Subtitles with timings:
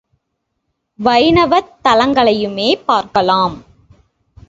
[0.99, 3.55] வைணவத் தலங்களையுமே பார்க்கலாம்.